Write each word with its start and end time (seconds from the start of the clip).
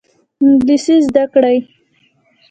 انګلیسي 0.43 0.95
زده 1.07 1.23
کړئ 1.33 1.57